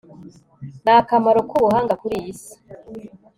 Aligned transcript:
ni 0.83 0.91
akamaro 1.01 1.39
k'ubuhanga 1.49 1.93
kuri 2.01 2.13
iyi 2.21 2.33
si 2.41 2.53